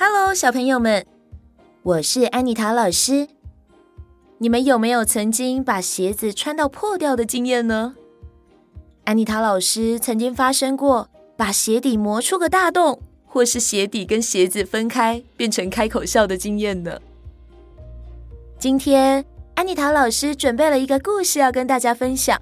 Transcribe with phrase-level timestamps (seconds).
[0.00, 1.04] Hello，小朋友们，
[1.82, 3.26] 我是安妮塔老师。
[4.38, 7.96] 你们有没有曾经把鞋子穿到破掉的经验呢？
[9.06, 17.00] 安妮塔老师曾经发生过把鞋底磨出个大洞，或是鞋底跟鞋子分开变成开口笑的经验呢。
[18.56, 19.24] 今天
[19.56, 22.40] 安妮塔老师准备了一个故事要跟大家分享，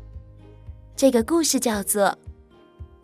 [0.94, 2.08] 这个故事叫做《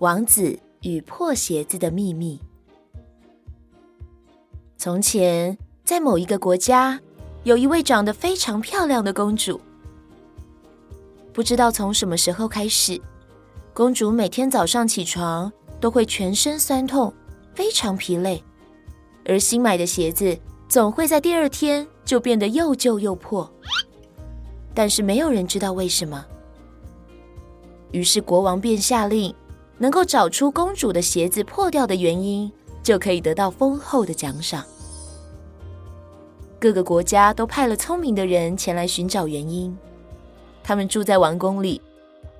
[0.00, 2.38] 王子与破鞋子的秘密》。
[4.84, 6.98] 从前，在某一个国家，
[7.44, 9.60] 有一位长得非常漂亮的公主。
[11.32, 13.00] 不知道从什么时候开始，
[13.72, 17.14] 公主每天早上起床都会全身酸痛，
[17.54, 18.42] 非常疲累，
[19.24, 20.36] 而新买的鞋子
[20.68, 23.48] 总会在第二天就变得又旧又破。
[24.74, 26.26] 但是没有人知道为什么。
[27.92, 29.32] 于是国王便下令，
[29.78, 32.50] 能够找出公主的鞋子破掉的原因，
[32.82, 34.64] 就可以得到丰厚的奖赏。
[36.60, 39.76] 各个国家都派了聪明的人前来寻找原因。
[40.62, 41.80] 他们住在王宫里，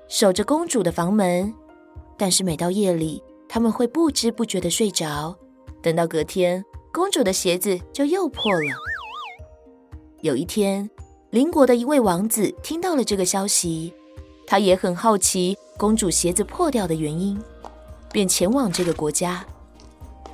[0.09, 1.53] 守着公主的房门。
[2.17, 5.37] 但是每到夜里，他们会不知不觉的睡着。
[5.83, 8.77] 等到隔天，公主的鞋子就又破了。
[10.21, 10.89] 有一天，
[11.31, 13.93] 邻国的一位王子听到了这个消息，
[14.47, 17.43] 他也很好奇公主鞋子破掉的原因，
[18.13, 19.45] 便前往这个国家。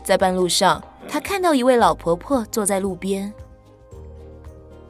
[0.09, 3.31] 在半路上，他看到一位老婆婆坐在路边。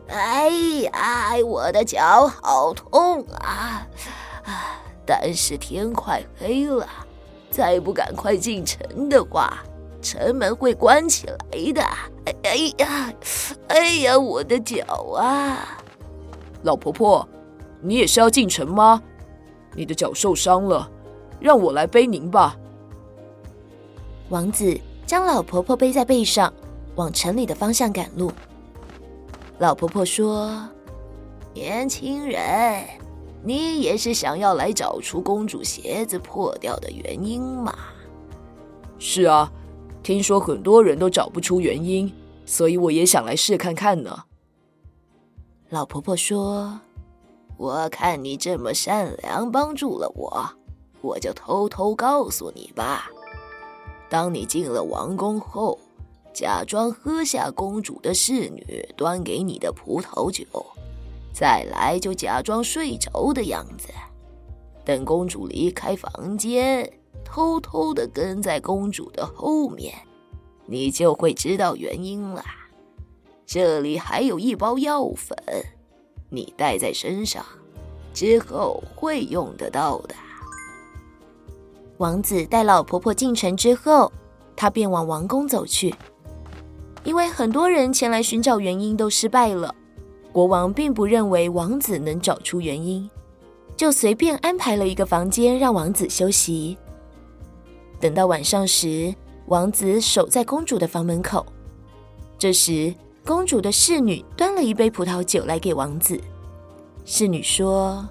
[0.07, 3.85] 哎呀，我的脚好痛啊！
[4.45, 6.87] 啊，但是天快黑了，
[7.51, 9.59] 再不赶快进城的话，
[10.01, 11.83] 城门会关起来的。
[12.25, 13.13] 哎，哎呀，
[13.67, 14.85] 哎呀，我的脚
[15.17, 15.83] 啊！
[16.63, 17.29] 老婆婆，
[17.81, 19.03] 你也是要进城吗？
[19.75, 20.89] 你的脚受伤了，
[21.41, 22.55] 让我来背您吧。
[24.29, 26.53] 王子将老婆婆背在背上，
[26.97, 28.31] 往城里的方向赶路。
[29.59, 30.69] 老婆婆说
[31.55, 32.85] ：“年轻人，
[33.43, 37.75] 你也是想要来找出公主鞋子破掉的原因吗
[39.01, 39.51] ？”“是啊，
[40.03, 42.13] 听说很多人都找不出原因，
[42.45, 44.25] 所以我也想来试看看呢。”
[45.71, 46.79] 老婆婆说
[47.57, 50.47] ：“我看你这么善良，帮助了我，
[51.01, 53.11] 我就偷偷告诉你吧。
[54.09, 55.79] 当你进了王宫后。”
[56.31, 60.47] 假装喝下公主的侍女端给你的葡萄酒，
[61.33, 63.89] 再来就假装睡着的样子。
[64.85, 66.89] 等公主离开房间，
[67.25, 69.93] 偷偷的跟在公主的后面，
[70.65, 72.45] 你就会知道原因了。
[73.45, 75.37] 这里还有一包药粉，
[76.31, 77.45] 你带在身上，
[78.15, 80.15] 之后会用得到的。
[81.99, 84.11] 王子带老婆婆进城之后，
[84.55, 85.95] 他便往王宫走去。
[87.05, 89.75] 因为很多人前来寻找原因都失败了，
[90.33, 93.09] 国王并不认为王子能找出原因，
[93.77, 96.79] 就随便安排了一个房间让王子休息。
[97.99, 99.13] 等到晚上时，
[99.47, 101.45] 王子守在公主的房门口。
[102.39, 102.95] 这时，
[103.27, 106.21] 公主的侍女端了一杯葡萄酒来给王子。
[107.05, 108.09] 侍女说：“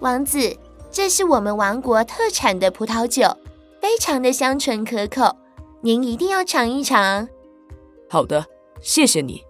[0.00, 0.54] 王子，
[0.96, 3.28] 这是我们王国特产的葡萄酒，
[3.82, 5.36] 非常的香醇可口，
[5.82, 7.28] 您一定要尝一尝。”
[8.08, 8.46] 好的，
[8.80, 9.44] 谢谢你。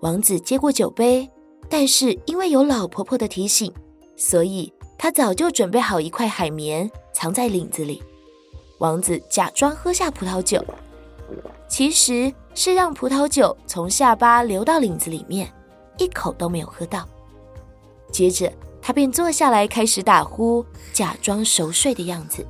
[0.00, 1.30] 王子接过酒杯，
[1.68, 3.70] 但是因为有老婆婆的提醒，
[4.16, 8.02] 所以他早就准备好一块海绵，藏在领子里。
[8.78, 10.64] 王子假装喝下葡萄酒，
[11.68, 15.52] 其实是让葡萄酒从下巴流到领子里面，
[15.98, 17.06] 一口都没有喝到。
[18.10, 18.50] 接着，
[18.86, 20.62] 他便坐下来开始打呼，
[20.92, 22.46] 假装熟睡的样子。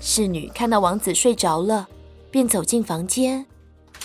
[0.00, 1.86] 侍女看到王子睡着了。
[2.28, 3.46] 便走进房间，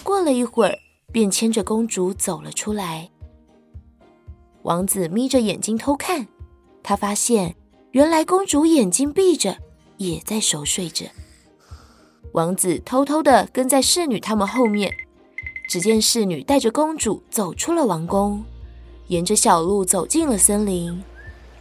[0.04, 0.78] 过了一会儿，
[1.12, 3.10] 便牵着公主走了出来。
[4.62, 6.28] 王子眯着眼睛偷看，
[6.82, 7.56] 他发现
[7.92, 9.58] 原来公主眼睛闭着，
[9.98, 11.08] 也在熟睡着。
[12.32, 14.94] 王子偷偷地跟在侍女他们后面，
[15.68, 18.46] 只见侍女带着公主走出了王宫，
[19.12, 21.04] 沿着小路走进了森林。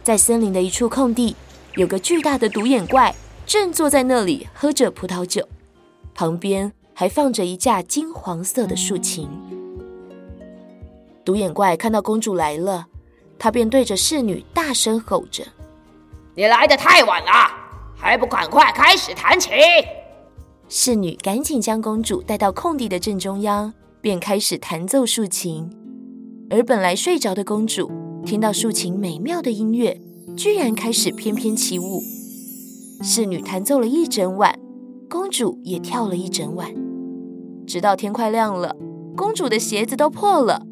[0.03, 1.35] 在森林的一处空地，
[1.75, 3.13] 有个巨大的独眼怪，
[3.45, 5.45] 正坐在那里喝着葡萄酒。
[6.15, 9.27] 旁边还放着一架金黄色的竖琴。
[11.25, 12.87] 独眼怪看到公主来了，
[13.37, 15.43] 他便对着侍女大声吼着
[16.33, 17.51] ：“你来的太晚了，
[17.97, 19.51] 还不赶快开始弹琴！”
[20.69, 25.69] 侍女赶紧将公主带到空地的正中央，便开始弹奏竖琴。
[26.51, 27.89] 而本来睡着的公主
[28.25, 29.99] 听到竖琴美妙的音乐，
[30.35, 32.01] 居然开始翩翩起舞。
[33.01, 34.59] 侍女弹奏了一整晚。
[35.09, 36.73] 公主也跳了一整晚，
[37.67, 38.73] 直到天快亮了，
[39.13, 40.65] 公主的鞋子都破了，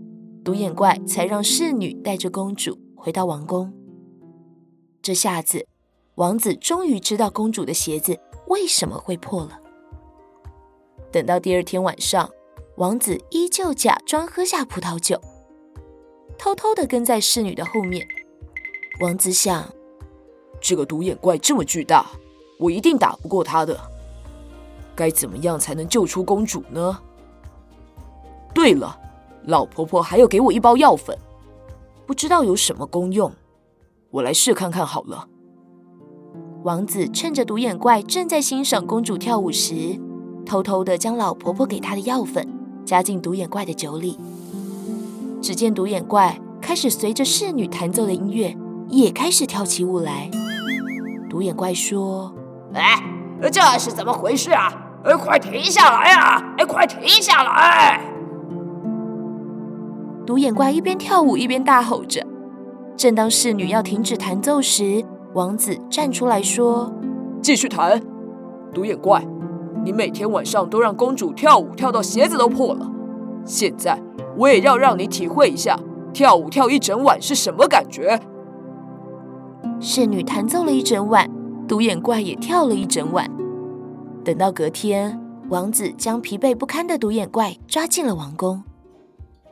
[0.45, 3.73] 独眼怪才让侍女带着公主回到王宫。
[5.01, 5.67] 这下子，
[6.15, 8.17] 王子终于知道公主的鞋子
[8.47, 9.59] 为什么会破了。
[11.11, 12.29] 等到第二天晚上，
[12.77, 15.19] 王子依旧假装喝下葡萄酒，
[16.39, 18.07] 偷偷的跟在侍女的后面。
[19.01, 19.67] 王子想，
[20.61, 22.07] 这个独眼怪这么巨大，
[22.57, 23.77] 我一定打不过他的。
[24.95, 26.97] 该怎么样才能救出公主呢？
[28.53, 28.97] 对了，
[29.43, 31.17] 老婆婆还有给我一包药粉，
[32.05, 33.31] 不知道有什么功用，
[34.09, 35.27] 我来试看看好了。
[36.63, 39.99] 王子趁着独眼怪正在欣赏公主跳舞时，
[40.45, 42.47] 偷偷的将老婆婆给他的药粉
[42.85, 44.17] 加进独眼怪的酒里。
[45.49, 48.55] 只见独眼怪开始随着侍女弹奏的音乐，
[48.87, 50.29] 也开始跳起舞来。
[51.27, 52.31] 独眼怪说
[52.75, 53.01] ：“哎，
[53.51, 54.71] 这是怎么回事啊？
[55.03, 56.53] 哎，快停下来啊！
[56.55, 57.99] 哎，快停下来！”
[60.23, 62.23] 独眼怪一边跳舞一边大吼着。
[62.95, 65.03] 正当侍女要停止弹奏时，
[65.33, 66.93] 王子站出来说
[67.41, 67.99] ：“继续弹，
[68.71, 69.25] 独眼怪，
[69.83, 72.87] 你每天晚上都让公主跳舞跳到鞋子都破了，
[73.43, 73.99] 现在
[74.39, 75.77] 我也要让你体会一下
[76.13, 78.19] 跳舞跳一整晚是什么感觉。”
[79.81, 81.29] 侍女弹奏了一整晚，
[81.67, 83.29] 独眼怪也跳了一整晚。
[84.23, 85.19] 等到隔天，
[85.49, 88.63] 王子将疲惫不堪的独眼怪抓进了王宫。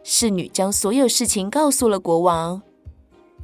[0.04, 2.62] 侍女将所有事情告诉了国王。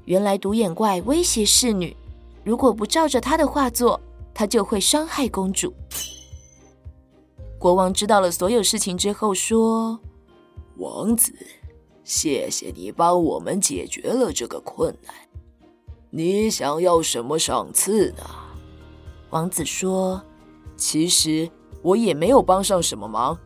[0.06, 1.96] 原来独眼怪威胁侍女。
[2.44, 4.00] 如果不照着他的话做，
[4.34, 5.74] 他就会伤害公主。
[7.58, 9.98] 国王知道了所有事情之后说
[10.78, 11.34] ：“王子，
[12.04, 15.14] 谢谢你帮我们解决了这个困难。
[16.10, 18.24] 你想要什么赏赐呢？”
[19.32, 20.22] 王子说
[20.78, 21.50] ：“其实
[21.82, 23.38] 我也没有帮上什么忙，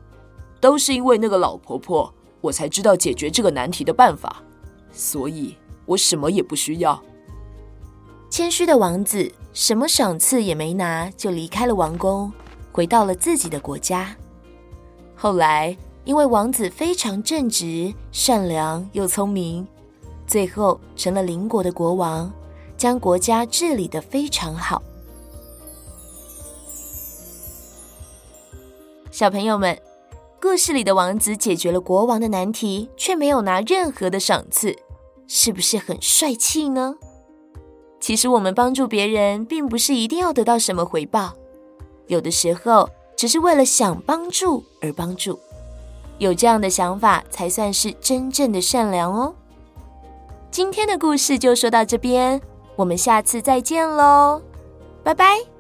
[0.60, 4.44] 都是因为那个老婆婆，我才知道解决这个难题的办法，
[4.92, 7.02] 所以我什么也不需要。”
[8.30, 12.32] 谦虚的王子什么赏赐也没拿，就离开了王宫，
[12.74, 14.14] 回到了自己的国家。
[15.16, 15.78] 后来，
[16.08, 19.68] 因为王子非常正直、善良又聪明，
[20.26, 22.32] 最后成了邻国的国王，
[22.78, 24.82] 将国家治理得非常好。
[29.12, 29.78] 小朋友们，
[30.42, 34.74] 故事里的王子解决了国王的难题，却没有拿任何的赏赐，
[35.28, 36.96] 是不是很帅气呢？
[38.00, 41.34] 其实我们帮助别人，并不是一定要得到什么回报，
[42.06, 45.38] 有的时候只是为了想帮助而帮助，
[46.18, 49.34] 有这样的想法才算是真正的善良哦。
[50.50, 52.42] 今天的故事就说到这边，
[52.76, 54.42] 我们下次再见喽，
[55.04, 55.57] 拜拜。